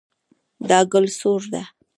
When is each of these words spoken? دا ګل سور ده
دا 0.69 0.79
ګل 0.91 1.05
سور 1.19 1.41
ده 1.51 1.61